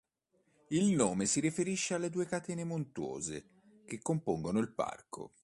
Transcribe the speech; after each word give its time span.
Il 0.69 0.95
nome 0.95 1.27
si 1.27 1.39
riferisce 1.39 1.93
alle 1.93 2.09
due 2.09 2.25
catene 2.25 2.63
montuose 2.63 3.83
che 3.85 4.01
compongono 4.01 4.57
il 4.57 4.71
parco. 4.71 5.35